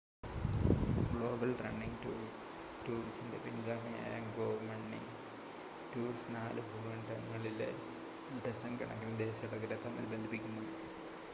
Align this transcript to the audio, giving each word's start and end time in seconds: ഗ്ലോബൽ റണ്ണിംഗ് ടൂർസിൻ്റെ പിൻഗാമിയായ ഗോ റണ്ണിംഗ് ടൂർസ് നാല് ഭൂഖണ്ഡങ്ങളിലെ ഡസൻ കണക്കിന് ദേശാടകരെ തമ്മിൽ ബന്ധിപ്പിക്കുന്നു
ഗ്ലോബൽ 1.11 1.51
റണ്ണിംഗ് 1.59 2.13
ടൂർസിൻ്റെ 2.85 3.37
പിൻഗാമിയായ 3.37 4.15
ഗോ 4.37 4.47
റണ്ണിംഗ് 4.61 5.11
ടൂർസ് 5.93 6.33
നാല് 6.33 6.63
ഭൂഖണ്ഡങ്ങളിലെ 6.69 7.69
ഡസൻ 8.45 8.73
കണക്കിന് 8.77 9.19
ദേശാടകരെ 9.19 9.77
തമ്മിൽ 9.85 10.07
ബന്ധിപ്പിക്കുന്നു 10.07 10.65